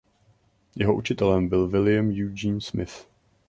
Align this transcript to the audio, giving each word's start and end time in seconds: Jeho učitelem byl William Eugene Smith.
Jeho 0.75 0.93
učitelem 0.95 1.49
byl 1.49 1.67
William 1.67 2.09
Eugene 2.09 2.61
Smith. 2.61 3.07